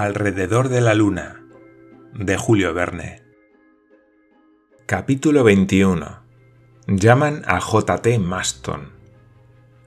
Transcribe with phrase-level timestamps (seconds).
[0.00, 1.42] Alrededor de la Luna
[2.14, 3.20] de Julio Verne
[4.86, 6.20] Capítulo 21
[6.86, 8.20] Llaman a J.T.
[8.20, 8.92] Maston.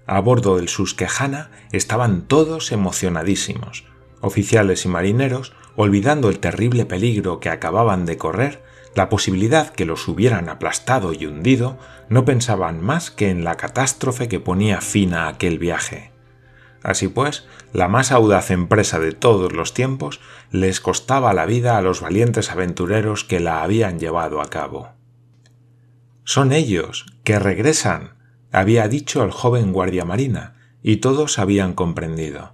[0.08, 3.86] A bordo del Susquehanna estaban todos emocionadísimos,
[4.20, 10.09] oficiales y marineros, olvidando el terrible peligro que acababan de correr, la posibilidad que los
[10.09, 15.30] hubieran aplastado y hundido, no pensaban más que en la catástrofe que ponía fin a
[15.30, 16.11] aquel viaje.
[16.84, 20.20] Así pues, la más audaz empresa de todos los tiempos
[20.52, 24.89] les costaba la vida a los valientes aventureros que la habían llevado a cabo.
[26.23, 28.16] Son ellos, que regresan,
[28.52, 32.53] había dicho el joven guardia marina, y todos habían comprendido.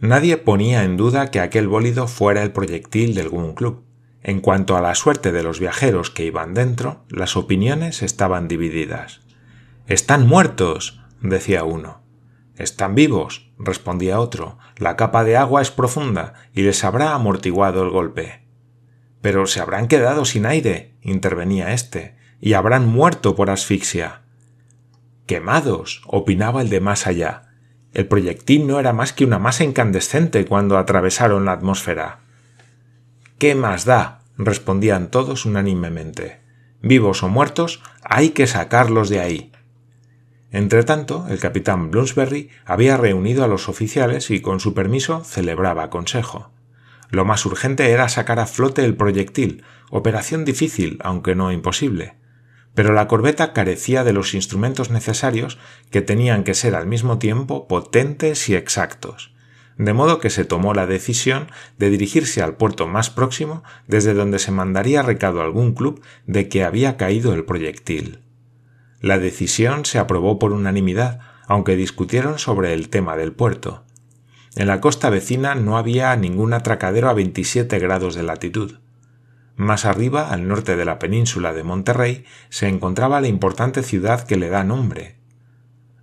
[0.00, 3.84] Nadie ponía en duda que aquel bólido fuera el proyectil del Gun Club.
[4.22, 9.20] En cuanto a la suerte de los viajeros que iban dentro, las opiniones estaban divididas.
[9.86, 11.99] Están muertos, decía uno.
[12.60, 14.58] Están vivos, respondía otro.
[14.76, 18.42] La capa de agua es profunda y les habrá amortiguado el golpe.
[19.22, 24.22] Pero se habrán quedado sin aire, intervenía éste, y habrán muerto por asfixia.
[25.24, 27.48] Quemados, opinaba el de más allá.
[27.94, 32.20] El proyectil no era más que una masa incandescente cuando atravesaron la atmósfera.
[33.38, 34.20] ¿Qué más da?
[34.36, 36.40] respondían todos unánimemente.
[36.82, 39.49] Vivos o muertos, hay que sacarlos de ahí.
[40.52, 46.50] Entretanto, el capitán Bloomsbury había reunido a los oficiales y con su permiso celebraba consejo.
[47.10, 52.14] Lo más urgente era sacar a flote el proyectil, operación difícil, aunque no imposible.
[52.74, 55.58] Pero la corbeta carecía de los instrumentos necesarios
[55.90, 59.32] que tenían que ser al mismo tiempo potentes y exactos,
[59.76, 64.38] de modo que se tomó la decisión de dirigirse al puerto más próximo desde donde
[64.38, 68.20] se mandaría recado a algún club de que había caído el proyectil.
[69.00, 73.82] La decisión se aprobó por unanimidad, aunque discutieron sobre el tema del puerto.
[74.56, 78.78] En la costa vecina no había ningún atracadero a 27 grados de latitud.
[79.56, 84.36] Más arriba, al norte de la península de Monterrey, se encontraba la importante ciudad que
[84.36, 85.16] le da nombre.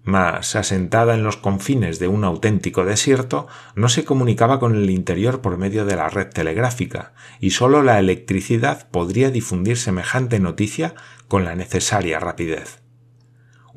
[0.03, 5.41] Mas, asentada en los confines de un auténtico desierto, no se comunicaba con el interior
[5.41, 10.96] por medio de la red telegráfica, y sólo la electricidad podría difundir semejante noticia
[11.28, 12.87] con la necesaria rapidez.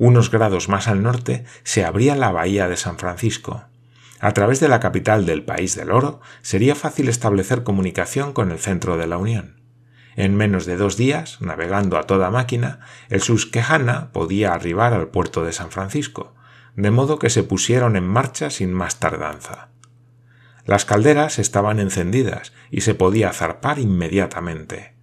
[0.03, 3.65] Unos grados más al norte se abría la bahía de San Francisco.
[4.19, 8.57] A través de la capital del país del oro sería fácil establecer comunicación con el
[8.57, 9.61] centro de la Unión.
[10.15, 12.79] En menos de dos días, navegando a toda máquina,
[13.09, 16.33] el Susquehanna podía arribar al puerto de San Francisco,
[16.75, 19.69] de modo que se pusieron en marcha sin más tardanza.
[20.65, 24.95] Las calderas estaban encendidas y se podía zarpar inmediatamente.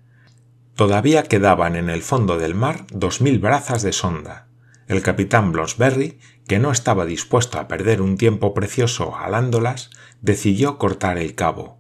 [0.75, 4.48] Todavía quedaban en el fondo del mar dos mil brazas de sonda,
[4.89, 9.91] el capitán Blonsberry, que no estaba dispuesto a perder un tiempo precioso alándolas,
[10.23, 11.79] decidió cortar el cabo.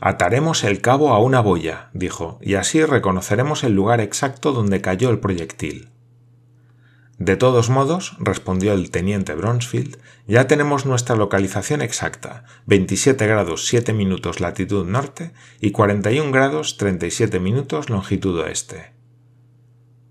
[0.00, 5.10] Ataremos el cabo a una boya, dijo, y así reconoceremos el lugar exacto donde cayó
[5.10, 5.90] el proyectil.
[7.18, 13.92] De todos modos, respondió el teniente Bronsfield, ya tenemos nuestra localización exacta, 27 grados 7
[13.92, 18.94] minutos latitud norte y 41 grados 37 minutos longitud oeste.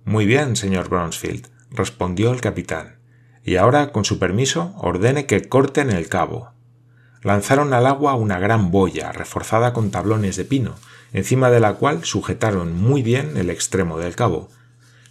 [0.06, 3.00] Muy bien, señor Bronsfield, respondió el capitán,
[3.44, 6.52] y ahora, con su permiso, ordene que corten el cabo.
[7.22, 10.76] Lanzaron al agua una gran boya reforzada con tablones de pino,
[11.14, 14.50] encima de la cual sujetaron muy bien el extremo del cabo.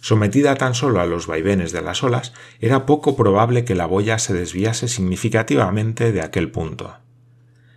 [0.01, 4.17] Sometida tan solo a los vaivenes de las olas, era poco probable que la boya
[4.17, 6.97] se desviase significativamente de aquel punto.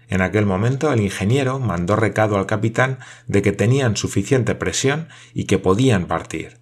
[0.08, 5.44] En aquel momento el ingeniero mandó recado al capitán de que tenían suficiente presión y
[5.44, 6.61] que podían partir.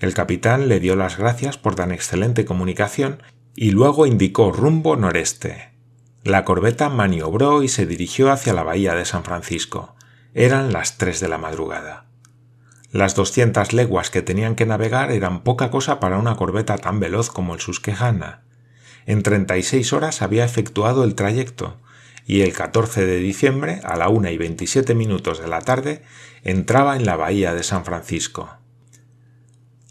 [0.00, 3.22] El capitán le dio las gracias por tan excelente comunicación
[3.54, 5.72] y luego indicó rumbo noreste.
[6.24, 9.94] La corbeta maniobró y se dirigió hacia la bahía de San Francisco.
[10.32, 12.06] Eran las tres de la madrugada.
[12.92, 17.28] Las doscientas leguas que tenían que navegar eran poca cosa para una corbeta tan veloz
[17.28, 18.42] como el Susquehanna.
[19.04, 21.78] En treinta y seis horas había efectuado el trayecto,
[22.26, 26.02] y el 14 de diciembre, a la una y veintisiete minutos de la tarde,
[26.42, 28.59] entraba en la bahía de San Francisco.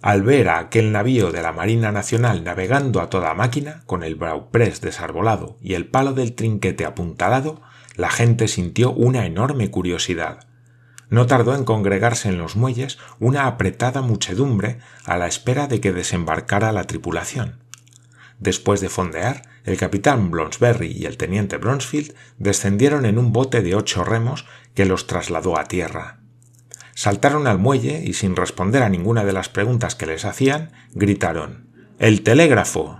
[0.01, 4.15] Al ver a aquel navío de la Marina Nacional navegando a toda máquina, con el
[4.15, 7.61] brauprés desarbolado y el palo del trinquete apuntalado,
[7.95, 10.47] la gente sintió una enorme curiosidad.
[11.09, 15.91] No tardó en congregarse en los muelles una apretada muchedumbre a la espera de que
[15.91, 17.59] desembarcara la tripulación.
[18.39, 23.75] Después de fondear, el capitán Blonsberry y el teniente Bronsfield descendieron en un bote de
[23.75, 26.18] ocho remos que los trasladó a tierra
[26.99, 31.69] saltaron al muelle y sin responder a ninguna de las preguntas que les hacían, gritaron
[31.97, 32.99] El telégrafo.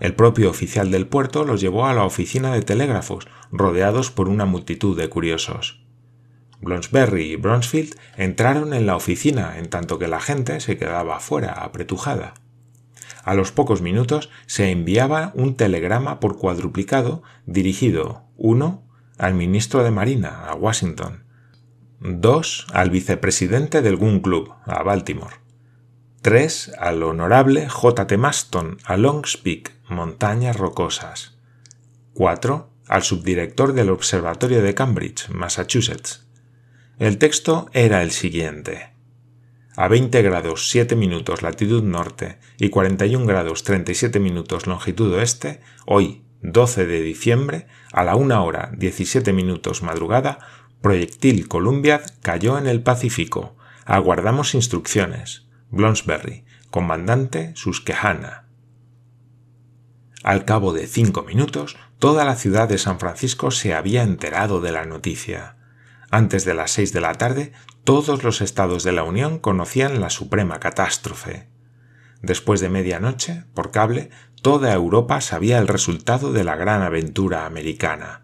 [0.00, 4.46] el propio oficial del puerto los llevó a la oficina de telégrafos, rodeados por una
[4.46, 5.84] multitud de curiosos.
[6.62, 11.52] Blonsberry y Bronsfield entraron en la oficina en tanto que la gente se quedaba fuera,
[11.52, 12.32] apretujada.
[13.22, 18.82] A los pocos minutos se enviaba un telegrama por cuadruplicado dirigido, uno,
[19.18, 21.23] al ministro de Marina, a Washington,
[22.04, 25.36] dos, al vicepresidente del Gun Club, a Baltimore,
[26.20, 28.06] tres, al honorable J.
[28.06, 28.18] T.
[28.18, 31.38] Maston, a Longspeak, Montañas Rocosas,
[32.12, 36.26] cuatro, al subdirector del Observatorio de Cambridge, Massachusetts,
[36.98, 38.90] el texto era el siguiente.
[39.74, 46.22] A 20 grados 7 minutos latitud norte y 41 grados 37 minutos longitud oeste, hoy,
[46.42, 50.38] 12 de diciembre, a la 1 hora 17 minutos madrugada,
[50.84, 53.56] proyectil Columbia cayó en el Pacífico.
[53.86, 55.46] Aguardamos instrucciones.
[55.70, 58.48] Blonsberry, comandante Susquehanna.
[60.22, 64.72] Al cabo de cinco minutos, toda la ciudad de San Francisco se había enterado de
[64.72, 65.56] la noticia.
[66.10, 67.52] Antes de las seis de la tarde,
[67.84, 71.48] todos los estados de la Unión conocían la suprema catástrofe.
[72.20, 74.10] Después de medianoche, por cable,
[74.42, 78.23] toda Europa sabía el resultado de la gran aventura americana.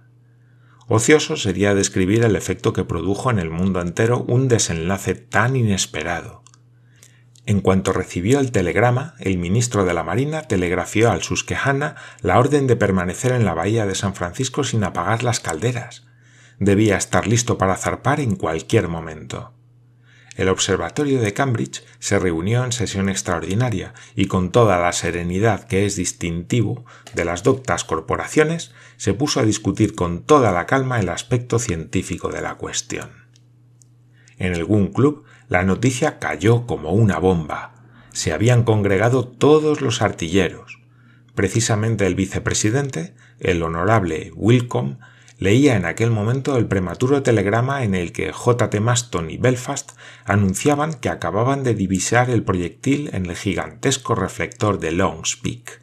[0.92, 6.42] Ocioso sería describir el efecto que produjo en el mundo entero un desenlace tan inesperado.
[7.46, 12.66] En cuanto recibió el telegrama, el ministro de la Marina telegrafió al Susquehanna la orden
[12.66, 16.08] de permanecer en la bahía de San Francisco sin apagar las calderas,
[16.58, 19.54] debía estar listo para zarpar en cualquier momento.
[20.40, 25.84] El Observatorio de Cambridge se reunió en sesión extraordinaria y con toda la serenidad que
[25.84, 31.10] es distintivo de las doctas corporaciones, se puso a discutir con toda la calma el
[31.10, 33.10] aspecto científico de la cuestión.
[34.38, 37.74] En el Gun Club la noticia cayó como una bomba.
[38.10, 40.78] Se habían congregado todos los artilleros.
[41.34, 45.00] Precisamente el vicepresidente, el honorable Wilcom,
[45.40, 48.70] leía en aquel momento el prematuro telegrama en el que J.
[48.70, 48.78] T.
[48.78, 49.92] Maston y Belfast
[50.24, 55.80] anunciaban que acababan de divisar el proyectil en el gigantesco reflector de Long's Peak.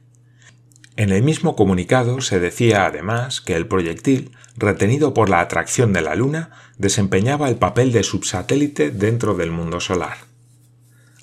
[0.96, 6.02] En el mismo comunicado se decía además que el proyectil, retenido por la atracción de
[6.02, 10.18] la Luna, desempeñaba el papel de subsatélite dentro del mundo solar.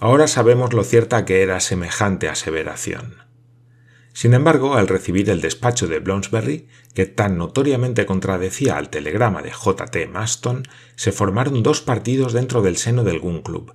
[0.00, 3.23] Ahora sabemos lo cierta que era semejante aseveración.
[4.14, 9.50] Sin embargo, al recibir el despacho de Bloomsbury, que tan notoriamente contradecía al telegrama de
[9.50, 9.87] J.
[9.87, 10.06] T.
[10.06, 10.62] Maston,
[10.94, 13.75] se formaron dos partidos dentro del seno del Gun Club.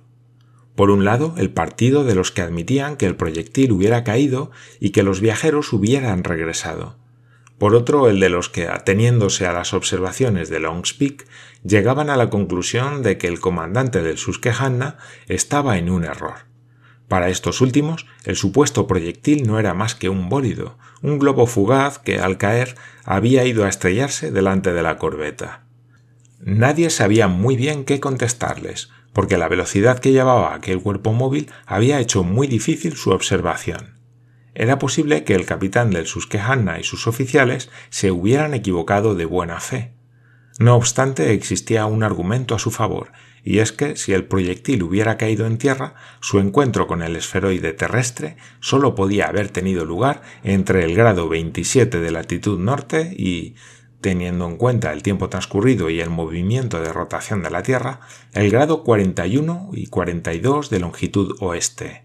[0.74, 4.50] Por un lado, el partido de los que admitían que el proyectil hubiera caído
[4.80, 6.96] y que los viajeros hubieran regresado.
[7.58, 11.26] Por otro, el de los que, ateniéndose a las observaciones de Longspeak,
[11.64, 14.96] llegaban a la conclusión de que el comandante del Susquehanna
[15.28, 16.49] estaba en un error.
[17.10, 21.98] Para estos últimos, el supuesto proyectil no era más que un bólido, un globo fugaz
[21.98, 25.64] que al caer había ido a estrellarse delante de la corbeta.
[26.38, 31.98] Nadie sabía muy bien qué contestarles, porque la velocidad que llevaba aquel cuerpo móvil había
[31.98, 33.98] hecho muy difícil su observación.
[34.54, 39.58] Era posible que el capitán del Susquehanna y sus oficiales se hubieran equivocado de buena
[39.58, 39.94] fe.
[40.60, 43.10] No obstante, existía un argumento a su favor,
[43.44, 47.72] y es que si el proyectil hubiera caído en tierra, su encuentro con el esferoide
[47.72, 53.54] terrestre solo podía haber tenido lugar entre el grado 27 de latitud norte y,
[54.00, 58.00] teniendo en cuenta el tiempo transcurrido y el movimiento de rotación de la Tierra,
[58.32, 62.04] el grado 41 y 42 de longitud oeste.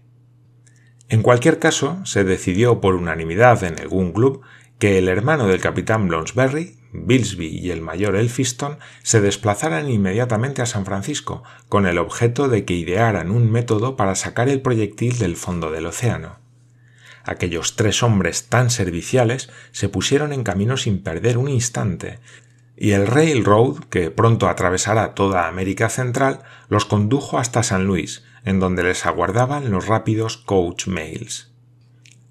[1.08, 4.42] En cualquier caso, se decidió por unanimidad en el Gun Club
[4.78, 10.66] que el hermano del capitán Blonsberry, Billsby y el mayor Elphiston se desplazaran inmediatamente a
[10.66, 15.36] San Francisco con el objeto de que idearan un método para sacar el proyectil del
[15.36, 16.38] fondo del océano.
[17.24, 22.20] Aquellos tres hombres tan serviciales se pusieron en camino sin perder un instante,
[22.76, 28.60] y el Railroad, que pronto atravesará toda América Central, los condujo hasta San Luis, en
[28.60, 31.52] donde les aguardaban los rápidos coach mails.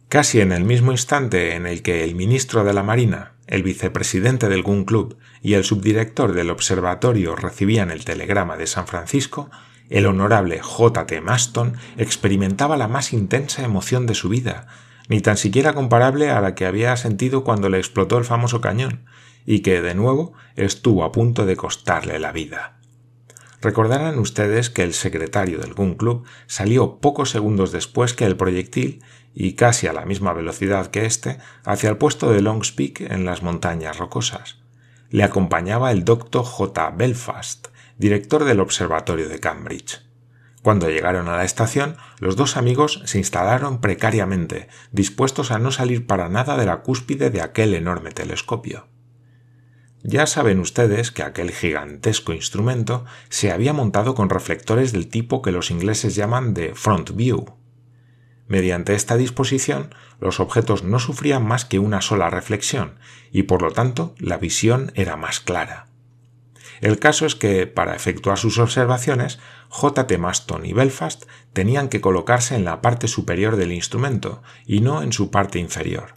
[0.07, 4.49] Casi en el mismo instante en el que el ministro de la Marina, el vicepresidente
[4.49, 9.49] del Gun Club y el subdirector del observatorio recibían el telegrama de San Francisco,
[9.89, 11.05] el honorable J.
[11.05, 11.21] T.
[11.21, 14.67] Maston experimentaba la más intensa emoción de su vida,
[15.07, 19.05] ni tan siquiera comparable a la que había sentido cuando le explotó el famoso cañón,
[19.45, 22.79] y que, de nuevo, estuvo a punto de costarle la vida.
[23.61, 29.01] Recordarán ustedes que el secretario del Gun Club salió pocos segundos después que el proyectil
[29.35, 33.43] y casi a la misma velocidad que éste hacia el puesto de Longspeak en las
[33.43, 34.63] montañas rocosas.
[35.09, 36.89] Le acompañaba el doctor J.
[36.91, 40.01] Belfast, director del Observatorio de Cambridge.
[40.63, 46.07] Cuando llegaron a la estación, los dos amigos se instalaron precariamente, dispuestos a no salir
[46.07, 48.87] para nada de la cúspide de aquel enorme telescopio.
[50.01, 55.51] Ya saben ustedes que aquel gigantesco instrumento se había montado con reflectores del tipo que
[55.51, 57.45] los ingleses llaman de front view.
[58.47, 62.99] Mediante esta disposición, los objetos no sufrían más que una sola reflexión,
[63.31, 65.87] y por lo tanto la visión era más clara.
[66.81, 70.07] El caso es que, para efectuar sus observaciones, J.
[70.07, 70.17] T.
[70.17, 75.13] Maston y Belfast tenían que colocarse en la parte superior del instrumento y no en
[75.13, 76.15] su parte inferior.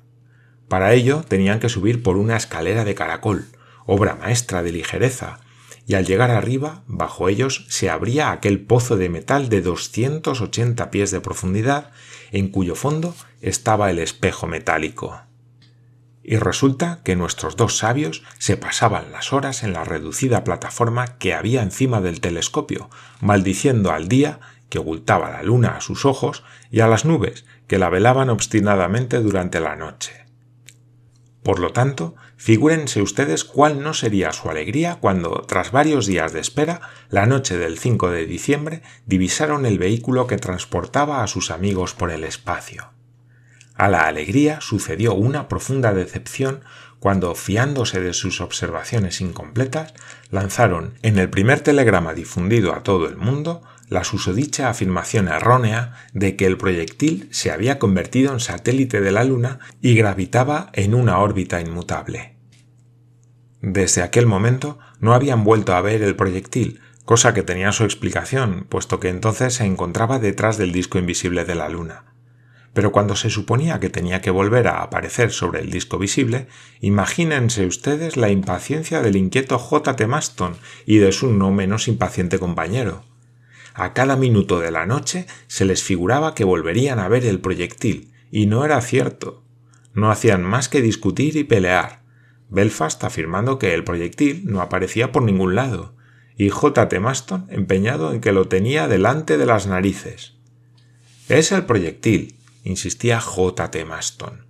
[0.68, 3.46] Para ello tenían que subir por una escalera de caracol,
[3.86, 5.40] obra maestra de ligereza,
[5.88, 11.10] y al llegar arriba, bajo ellos, se abría aquel pozo de metal de 280 pies
[11.10, 11.90] de profundidad,
[12.30, 15.20] en cuyo fondo estaba el espejo metálico
[16.28, 21.32] y resulta que nuestros dos sabios se pasaban las horas en la reducida plataforma que
[21.32, 22.90] había encima del telescopio,
[23.22, 27.78] maldiciendo al día que ocultaba la luna a sus ojos y a las nubes que
[27.78, 30.26] la velaban obstinadamente durante la noche.
[31.42, 36.40] Por lo tanto, figúrense ustedes cuál no sería su alegría cuando, tras varios días de
[36.40, 36.80] espera,
[37.10, 42.10] la noche del 5 de diciembre divisaron el vehículo que transportaba a sus amigos por
[42.10, 42.92] el espacio.
[43.74, 46.64] A la alegría sucedió una profunda decepción
[47.00, 49.94] cuando, fiándose de sus observaciones incompletas,
[50.30, 56.36] lanzaron en el primer telegrama difundido a todo el mundo la susodicha afirmación errónea de
[56.36, 61.18] que el proyectil se había convertido en satélite de la Luna y gravitaba en una
[61.18, 62.36] órbita inmutable.
[63.62, 68.66] Desde aquel momento no habían vuelto a ver el proyectil, cosa que tenía su explicación,
[68.68, 72.04] puesto que entonces se encontraba detrás del disco invisible de la Luna
[72.78, 76.46] pero cuando se suponía que tenía que volver a aparecer sobre el disco visible,
[76.80, 79.96] imagínense ustedes la impaciencia del inquieto J.
[79.96, 80.06] T.
[80.06, 80.54] Maston
[80.86, 83.02] y de su no menos impaciente compañero.
[83.74, 88.12] A cada minuto de la noche se les figuraba que volverían a ver el proyectil,
[88.30, 89.42] y no era cierto.
[89.92, 92.04] No hacían más que discutir y pelear.
[92.48, 95.96] Belfast afirmando que el proyectil no aparecía por ningún lado,
[96.36, 96.88] y J.
[96.88, 97.00] T.
[97.00, 100.34] Maston empeñado en que lo tenía delante de las narices.
[101.28, 102.37] Es el proyectil,
[102.68, 103.70] insistía J.
[103.70, 103.84] T.
[103.84, 104.46] Maston.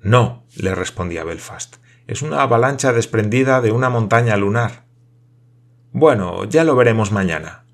[0.00, 1.76] No, le respondía Belfast.
[2.06, 4.86] Es una avalancha desprendida de una montaña lunar.
[5.92, 7.64] Bueno, ya lo veremos mañana.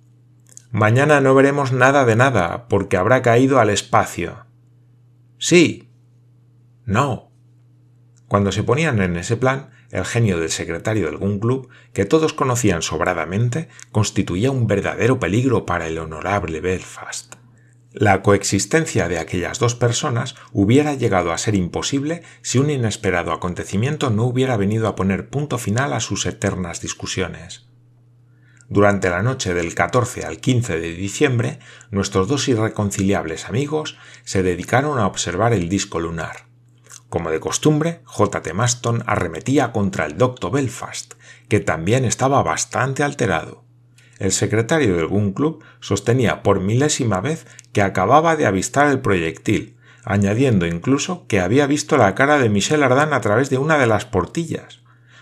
[0.70, 4.46] Mañana no veremos nada de nada, porque habrá caído al espacio.
[5.38, 5.90] Sí.
[6.86, 7.30] No.
[8.28, 12.32] Cuando se ponían en ese plan, el genio del secretario del Gun Club, que todos
[12.32, 17.41] conocían sobradamente, constituía un verdadero peligro para el honorable Belfast.
[17.94, 24.08] La coexistencia de aquellas dos personas hubiera llegado a ser imposible si un inesperado acontecimiento
[24.08, 27.66] no hubiera venido a poner punto final a sus eternas discusiones.
[28.70, 31.58] Durante la noche del 14 al 15 de diciembre,
[31.90, 36.46] nuestros dos irreconciliables amigos se dedicaron a observar el disco lunar.
[37.10, 38.40] Como de costumbre, J.
[38.40, 38.54] T.
[38.54, 41.12] Maston arremetía contra el doctor Belfast,
[41.48, 43.61] que también estaba bastante alterado
[44.18, 49.76] el secretario del Gun Club sostenía por milésima vez que acababa de avistar el proyectil,
[50.04, 53.86] añadiendo incluso que había visto la cara de Michel Ardan a través de una de
[53.86, 54.80] las portillas.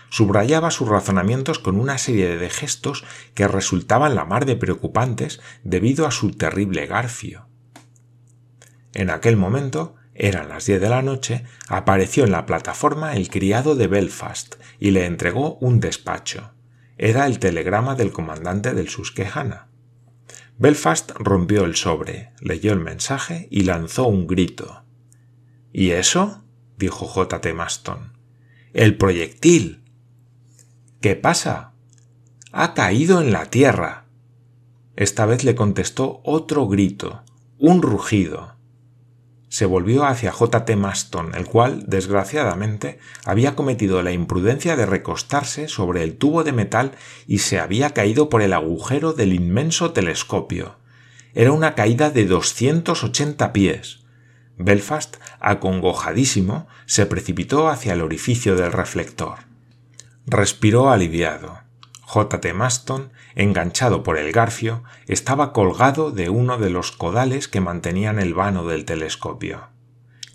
[0.09, 6.05] Subrayaba sus razonamientos con una serie de gestos que resultaban la mar de preocupantes debido
[6.05, 7.47] a su terrible garfio.
[8.93, 13.75] En aquel momento, eran las diez de la noche, apareció en la plataforma el criado
[13.75, 16.51] de Belfast y le entregó un despacho.
[16.97, 19.67] Era el telegrama del comandante del Susquehanna.
[20.57, 24.83] Belfast rompió el sobre, leyó el mensaje y lanzó un grito.
[25.73, 26.43] ¿Y eso?
[26.77, 27.41] dijo J.
[27.41, 27.53] T.
[27.53, 28.13] Maston.
[28.73, 29.83] El proyectil.
[31.01, 31.73] ¿Qué pasa?
[32.51, 34.05] Ha caído en la tierra.
[34.95, 37.23] Esta vez le contestó otro grito,
[37.57, 38.60] un rugido
[39.51, 40.63] se volvió hacia J.
[40.63, 40.77] T.
[40.77, 46.93] Maston, el cual, desgraciadamente, había cometido la imprudencia de recostarse sobre el tubo de metal
[47.27, 50.77] y se había caído por el agujero del inmenso telescopio.
[51.33, 53.99] Era una caída de 280 pies.
[54.57, 59.39] Belfast, acongojadísimo, se precipitó hacia el orificio del reflector.
[60.27, 61.59] Respiró aliviado.
[62.13, 62.41] J.
[62.41, 62.53] T.
[62.53, 68.33] Maston, enganchado por el garfio, estaba colgado de uno de los codales que mantenían el
[68.33, 69.69] vano del telescopio.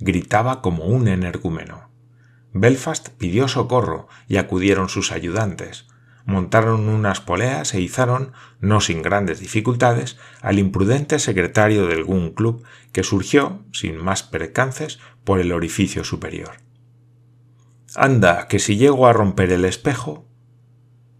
[0.00, 1.90] Gritaba como un energúmeno.
[2.54, 5.86] Belfast pidió socorro y acudieron sus ayudantes.
[6.24, 12.64] Montaron unas poleas e izaron, no sin grandes dificultades, al imprudente secretario del Gun Club,
[12.92, 16.52] que surgió, sin más percances, por el orificio superior.
[17.94, 20.25] Anda, que si llego a romper el espejo,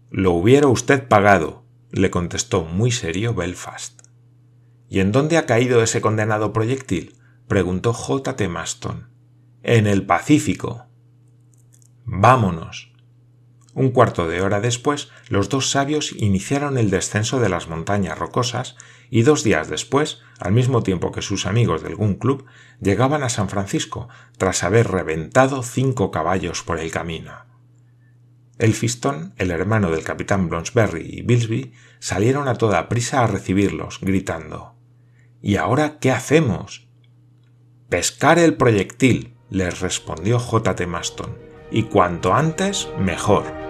[0.09, 4.01] lo hubiera usted pagado, le contestó muy serio Belfast.
[4.89, 7.17] ¿Y en dónde ha caído ese condenado proyectil?
[7.47, 8.35] preguntó J.
[8.35, 8.47] T.
[8.47, 9.09] Maston.
[9.63, 10.85] En el Pacífico.
[12.05, 12.93] Vámonos.
[13.73, 18.75] Un cuarto de hora después, los dos sabios iniciaron el descenso de las montañas rocosas
[19.09, 22.45] y dos días después, al mismo tiempo que sus amigos del Gun Club,
[22.81, 27.46] llegaban a San Francisco, tras haber reventado cinco caballos por el camino.
[28.57, 33.99] El fistón, el hermano del capitán Blonsberry y Bilsby salieron a toda prisa a recibirlos,
[34.01, 34.75] gritando
[35.41, 36.87] ¿Y ahora qué hacemos?
[37.89, 40.75] Pescar el proyectil, les respondió J.
[40.75, 40.87] T.
[40.87, 41.37] Maston,
[41.71, 43.66] y cuanto antes mejor.